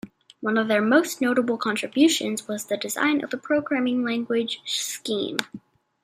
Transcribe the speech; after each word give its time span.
One 0.39 0.57
of 0.57 0.67
their 0.67 0.81
most 0.81 1.21
notable 1.21 1.59
contributions 1.59 2.47
was 2.47 2.65
the 2.65 2.75
design 2.75 3.23
of 3.23 3.29
the 3.29 3.37
programming 3.37 4.03
language 4.03 4.59
Scheme. 4.65 5.37